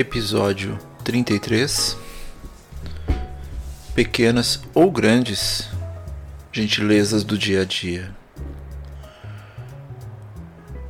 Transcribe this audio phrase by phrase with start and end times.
[0.00, 1.94] Episódio 33
[3.94, 5.68] Pequenas ou grandes
[6.50, 8.10] gentilezas do dia a dia.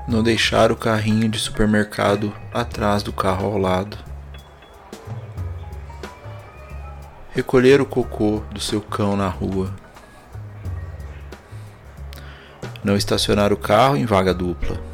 [0.07, 3.99] Não deixar o carrinho de supermercado atrás do carro ao lado.
[7.31, 9.75] Recolher o cocô do seu cão na rua.
[12.85, 14.90] Não estacionar o carro em vaga dupla.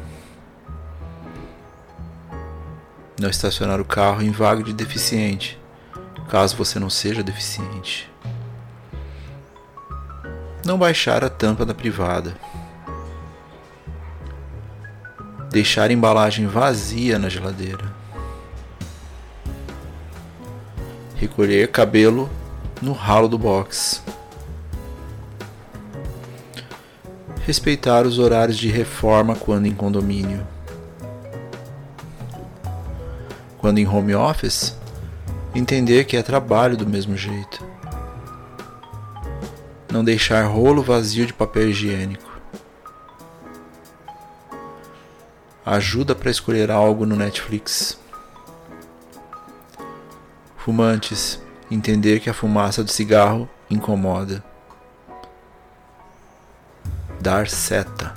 [3.19, 5.59] Não estacionar o carro em vaga de deficiente,
[6.29, 8.07] caso você não seja deficiente.
[10.63, 12.37] Não baixar a tampa da privada.
[15.49, 17.91] Deixar a embalagem vazia na geladeira.
[21.15, 22.29] Recolher cabelo
[22.79, 24.03] no ralo do box.
[27.45, 30.45] Respeitar os horários de reforma quando em condomínio.
[33.57, 34.75] Quando em home office,
[35.53, 37.65] entender que é trabalho do mesmo jeito.
[39.91, 42.31] Não deixar rolo vazio de papel higiênico.
[45.65, 47.97] Ajuda para escolher algo no Netflix.
[50.57, 54.43] Fumantes, entender que a fumaça do cigarro incomoda.
[57.19, 58.13] Dar seta.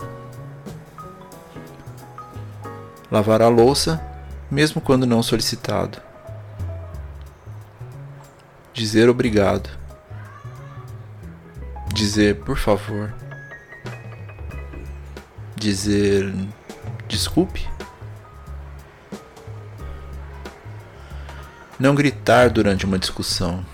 [3.10, 4.09] Lavar a louça
[4.50, 6.00] mesmo quando não solicitado.
[8.72, 9.70] Dizer obrigado.
[11.92, 13.14] Dizer por favor.
[15.54, 16.34] Dizer
[17.06, 17.68] desculpe.
[21.78, 23.64] Não gritar durante uma discussão.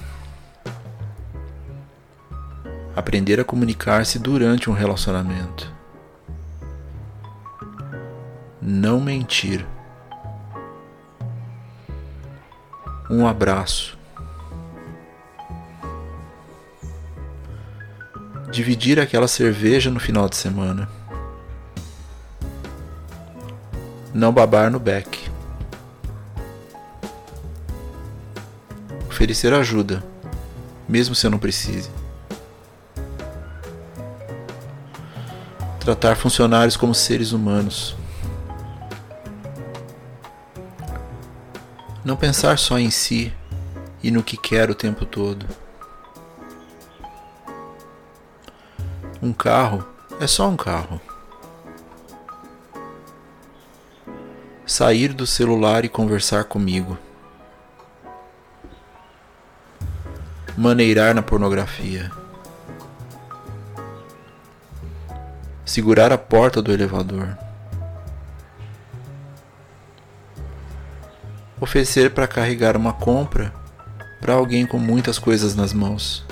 [2.94, 5.72] Aprender a comunicar-se durante um relacionamento.
[8.60, 9.66] Não mentir.
[13.08, 13.96] Um abraço.
[18.50, 20.88] Dividir aquela cerveja no final de semana.
[24.14, 25.30] Não babar no beck.
[29.08, 30.02] Oferecer ajuda,
[30.88, 31.90] mesmo se eu não precise.
[35.80, 37.96] Tratar funcionários como seres humanos.
[42.06, 43.34] Não pensar só em si
[44.00, 45.44] e no que quer o tempo todo.
[49.20, 49.84] Um carro
[50.20, 51.00] é só um carro.
[54.64, 56.96] Sair do celular e conversar comigo.
[60.56, 62.08] Maneirar na pornografia.
[65.64, 67.45] Segurar a porta do elevador.
[71.66, 73.52] Oferecer para carregar uma compra
[74.20, 76.24] para alguém com muitas coisas nas mãos.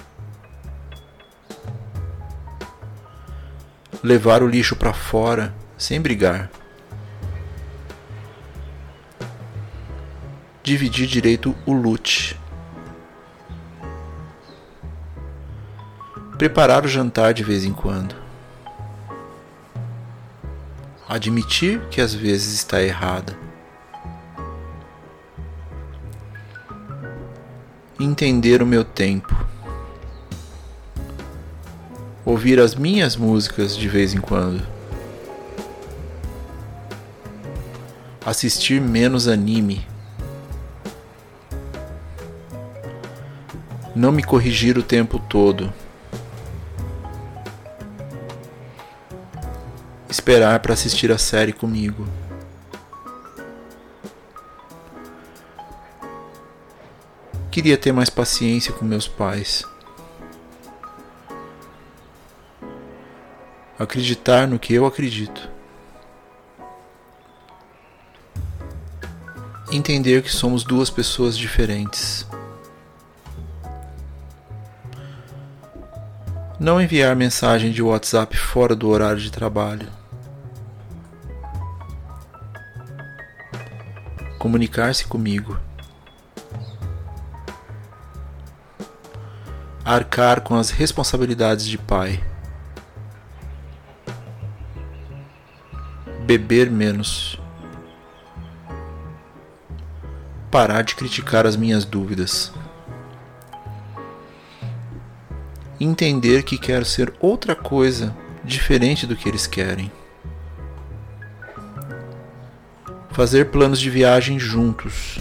[4.00, 6.48] Levar o lixo para fora sem brigar.
[10.62, 12.38] Dividir direito o loot.
[16.38, 18.14] Preparar o jantar de vez em quando.
[21.08, 23.44] Admitir que às vezes está errada.
[27.98, 29.34] Entender o meu tempo.
[32.24, 34.66] Ouvir as minhas músicas de vez em quando.
[38.24, 39.86] Assistir menos anime.
[43.94, 45.72] Não me corrigir o tempo todo.
[50.08, 52.08] Esperar para assistir a série comigo.
[57.54, 59.64] Queria ter mais paciência com meus pais.
[63.78, 65.48] Acreditar no que eu acredito.
[69.70, 72.26] Entender que somos duas pessoas diferentes.
[76.58, 79.88] Não enviar mensagem de WhatsApp fora do horário de trabalho.
[84.44, 85.58] comunicar-se comigo,
[89.84, 92.22] arcar com as responsabilidades de pai,
[96.26, 97.40] beber menos,
[100.50, 102.52] parar de criticar as minhas dúvidas.
[105.84, 109.90] entender que quero ser outra coisa diferente do que eles querem.
[113.10, 115.18] Fazer planos de viagem juntos.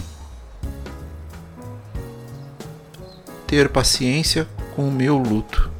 [3.54, 5.70] Ter paciência com o meu luto.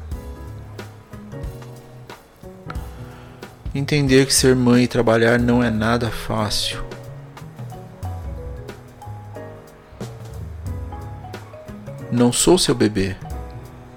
[3.75, 6.81] Entender que ser mãe e trabalhar não é nada fácil.
[12.09, 13.17] Não sou seu bebê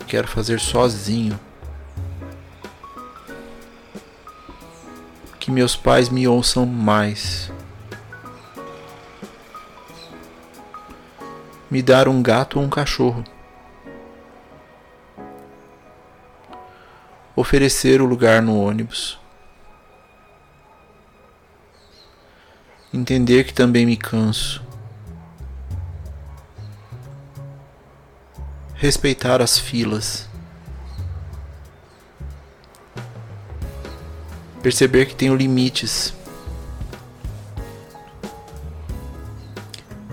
[0.09, 1.39] quero fazer sozinho.
[5.39, 7.53] Que meus pais me ouçam mais.
[11.71, 13.23] Me dar um gato ou um cachorro.
[17.39, 19.19] Oferecer o lugar no ônibus.
[22.93, 24.67] Entender que também me canso.
[28.79, 30.29] respeitar as filas.
[34.63, 36.15] Perceber que tenho limites.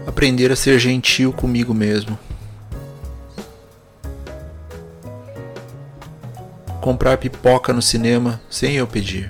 [0.07, 2.17] Aprender a ser gentil comigo mesmo.
[6.85, 9.27] Comprar pipoca no cinema sem eu pedir.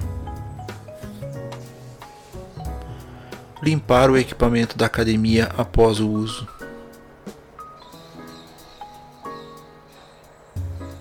[3.64, 6.46] Limpar o equipamento da academia após o uso.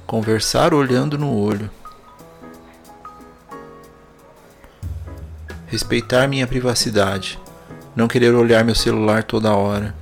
[0.06, 1.68] Conversar olhando no olho.
[5.66, 7.36] Respeitar minha privacidade.
[7.96, 9.92] Não querer olhar meu celular toda hora.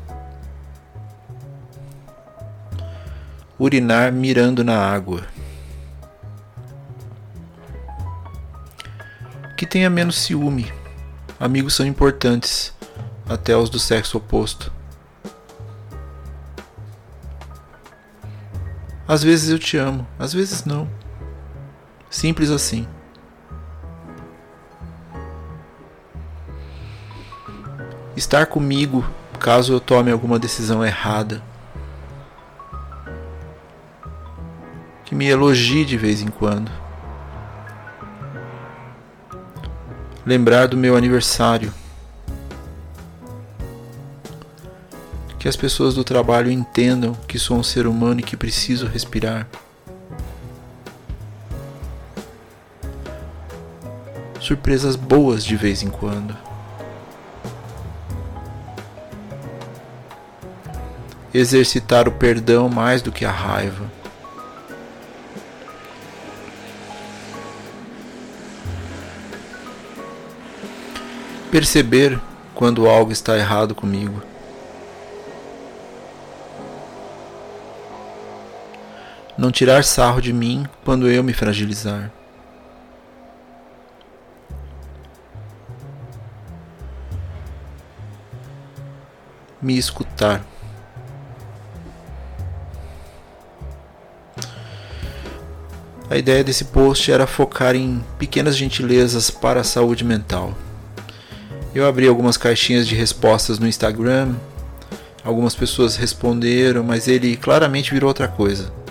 [3.59, 5.23] Urinar mirando na água.
[9.63, 10.73] Que tenha menos ciúme.
[11.39, 12.75] Amigos são importantes,
[13.29, 14.73] até os do sexo oposto.
[19.07, 20.89] Às vezes eu te amo, às vezes não.
[22.11, 22.89] Simples assim.
[28.17, 31.41] Estar comigo caso eu tome alguma decisão errada.
[35.05, 36.83] Que me elogie de vez em quando.
[40.25, 41.73] Lembrar do meu aniversário.
[45.43, 49.49] que as pessoas do trabalho entendam que sou um ser humano e que preciso respirar.
[54.39, 56.37] Surpresas boas de vez em quando.
[61.35, 63.91] Exercitar o perdão mais do que a raiva.
[71.53, 72.21] Perceber
[72.53, 74.21] quando algo está errado comigo.
[79.37, 82.13] não tirar sarro de mim quando eu me fragilizar.
[89.61, 90.45] Me escutar.
[96.09, 100.55] A ideia desse post era focar em pequenas gentilezas para a saúde mental.
[101.75, 104.35] Eu abri algumas caixinhas de respostas no Instagram,
[105.25, 108.83] algumas pessoas responderam, mas ele claramente virou outra coisa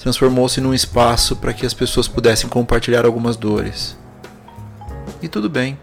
[0.00, 3.96] transformou-se num espaço para que as pessoas pudessem compartilhar algumas dores.
[5.20, 5.78] E tudo bem.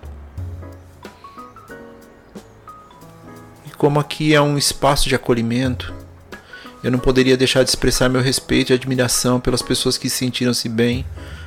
[3.67, 5.93] E como aqui é um espaço de acolhimento,
[6.83, 11.05] eu não poderia deixar de expressar meu respeito e admiração pelas pessoas que sentiram-se bem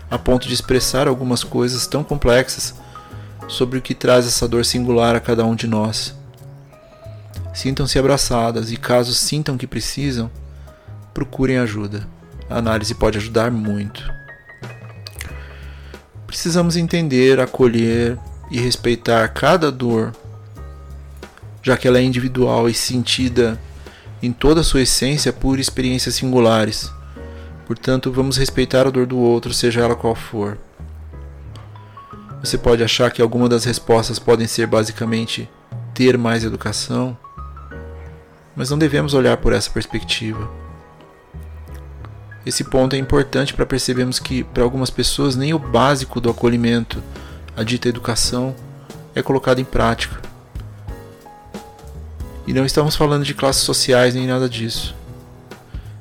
[0.08, 2.74] a ponto de expressar algumas coisas tão complexas
[3.50, 6.14] sobre o que traz essa dor singular a cada um de nós.
[7.52, 10.30] Sintam-se abraçadas e, caso sintam que precisam,
[11.12, 12.06] procurem ajuda.
[12.48, 14.08] A análise pode ajudar muito.
[16.28, 18.16] Precisamos entender, acolher
[18.52, 20.12] e respeitar cada dor,
[21.60, 23.60] já que ela é individual e sentida
[24.22, 26.90] em toda a sua essência por experiências singulares.
[27.66, 30.56] Portanto, vamos respeitar a dor do outro, seja ela qual for.
[32.42, 35.48] Você pode achar que alguma das respostas podem ser basicamente
[35.92, 37.16] ter mais educação,
[38.56, 40.50] mas não devemos olhar por essa perspectiva.
[42.44, 47.02] Esse ponto é importante para percebermos que, para algumas pessoas, nem o básico do acolhimento,
[47.54, 48.56] a dita educação,
[49.14, 50.18] é colocado em prática.
[52.46, 54.94] E não estamos falando de classes sociais nem nada disso.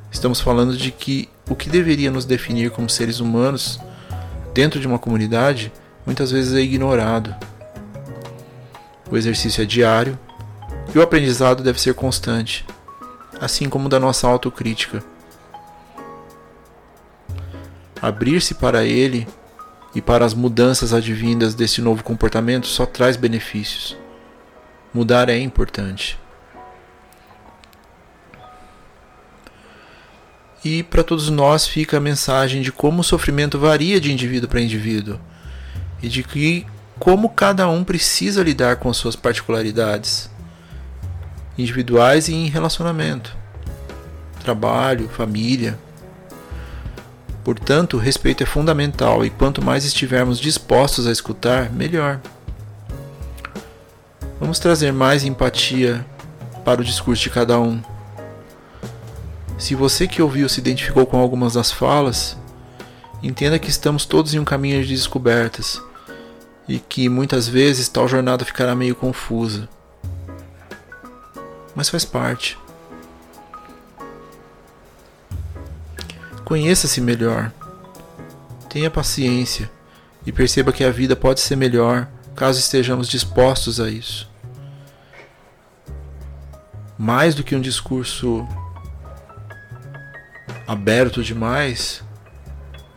[0.10, 3.77] Estamos falando de que o que deveria nos definir como seres humanos
[4.53, 5.72] dentro de uma comunidade
[6.10, 7.36] muitas vezes é ignorado.
[9.12, 10.18] O exercício é diário
[10.94, 12.66] e o aprendizado deve ser constante,
[13.39, 15.04] assim como da nossa autocrítica.
[18.01, 19.28] Abrir-se para ele
[19.94, 23.96] e para as mudanças advindas desse novo comportamento só traz benefícios.
[24.92, 26.18] Mudar é importante.
[30.66, 34.60] E para todos nós fica a mensagem de como o sofrimento varia de indivíduo para
[34.60, 35.20] indivíduo
[36.01, 36.65] e de que
[37.00, 40.29] como cada um precisa lidar com as suas particularidades
[41.58, 43.36] individuais e em relacionamento,
[44.41, 45.77] trabalho, família.
[47.44, 52.20] Portanto, o respeito é fundamental e quanto mais estivermos dispostos a escutar, melhor.
[54.39, 56.06] Vamos trazer mais empatia
[56.63, 57.82] para o discurso de cada um
[59.60, 62.38] se você que ouviu se identificou com algumas das falas,
[63.22, 65.82] entenda que estamos todos em um caminho de descobertas
[66.69, 69.67] e que muitas vezes tal jornada ficará meio confusa.
[71.73, 72.55] Mas faz parte.
[76.45, 77.51] Conheça-se melhor.
[78.69, 79.69] Tenha paciência
[80.23, 84.29] e perceba que a vida pode ser melhor caso estejamos dispostos a isso.
[86.95, 88.47] Mais do que um discurso
[90.67, 92.03] aberto demais,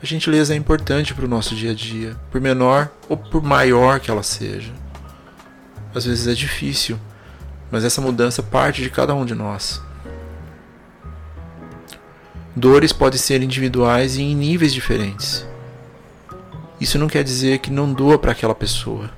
[0.03, 4.01] a gentileza é importante para o nosso dia a dia, por menor ou por maior
[4.01, 4.73] que ela seja.
[5.95, 6.99] Às vezes é difícil,
[7.71, 9.81] mas essa mudança parte de cada um de nós.
[12.57, 15.47] Dores podem ser individuais e em níveis diferentes.
[16.81, 19.09] Isso não quer dizer que não doa para aquela pessoa.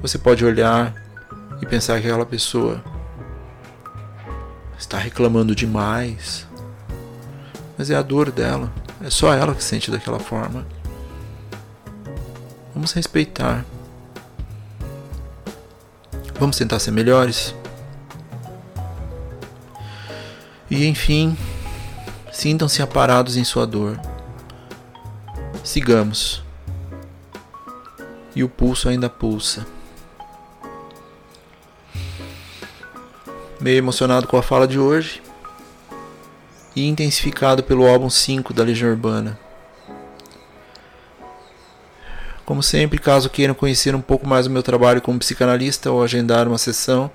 [0.00, 0.92] Você pode olhar
[1.62, 2.82] e pensar que aquela pessoa
[4.78, 6.46] está reclamando demais.
[7.76, 10.66] Mas é a dor dela, é só ela que sente daquela forma.
[12.74, 13.64] Vamos respeitar.
[16.38, 17.54] Vamos tentar ser melhores.
[20.70, 21.36] E enfim,
[22.30, 23.98] sintam-se aparados em sua dor.
[25.64, 26.42] Sigamos.
[28.34, 29.66] E o pulso ainda pulsa.
[33.60, 35.22] Meio emocionado com a fala de hoje
[36.76, 39.38] e intensificado pelo álbum 5 da Legião Urbana.
[42.44, 46.48] Como sempre, caso queiram conhecer um pouco mais do meu trabalho como psicanalista ou agendar
[46.48, 47.10] uma sessão,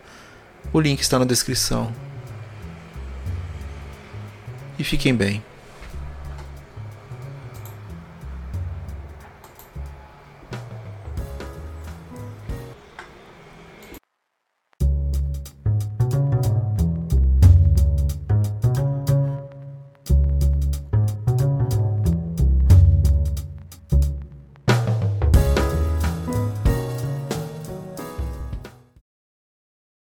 [0.72, 1.92] o link está na descrição.
[4.78, 5.44] E fiquem bem.